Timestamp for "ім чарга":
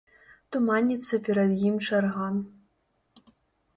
1.69-2.27